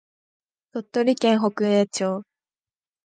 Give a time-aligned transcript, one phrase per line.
[0.71, 2.23] 鳥取県北栄町